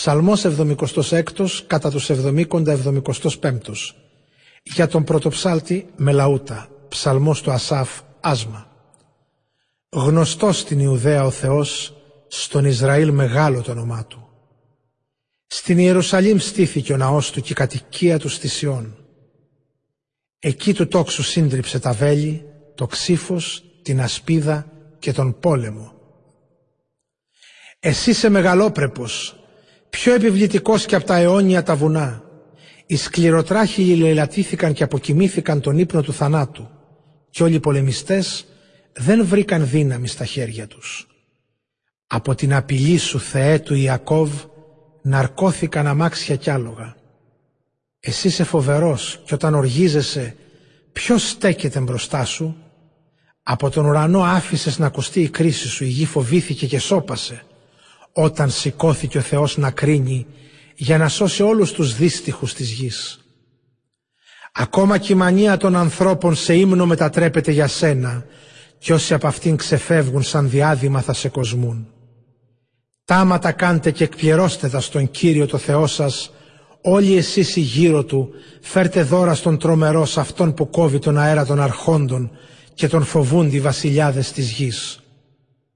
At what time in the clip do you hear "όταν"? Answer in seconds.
49.34-49.54, 58.12-58.50